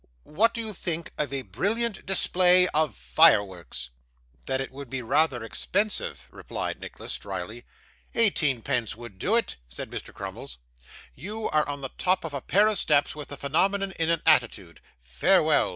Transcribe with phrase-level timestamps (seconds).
[0.23, 3.91] 'What do you think of a brilliant display of fireworks?'
[4.47, 7.65] 'That it would be rather expensive,' replied Nicholas, drily.
[8.15, 10.11] 'Eighteen pence would do it,' said Mr.
[10.11, 10.57] Crummles.
[11.13, 14.81] 'You on the top of a pair of steps with the phenomenon in an attitude;
[14.99, 15.69] "Farewell!"